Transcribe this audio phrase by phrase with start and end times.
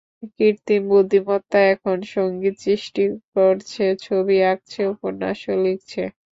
[0.35, 3.03] কৃত্রিম বুদ্ধিমত্তা এখন সঙ্গীত সৃষ্টি
[3.33, 6.01] করছে, ছবি আঁকছে, উপন্যাসও লিখছে।